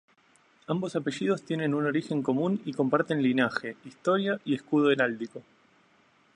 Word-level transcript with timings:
Ambos 0.65 0.95
apellidos 0.95 1.43
tienen 1.45 1.75
un 1.75 1.85
origen 1.85 2.23
común 2.23 2.59
y 2.65 2.73
comparten 2.73 3.21
linaje, 3.21 3.77
historia 3.85 4.41
y 4.43 4.55
escudo 4.55 4.89
heráldico. 4.89 5.43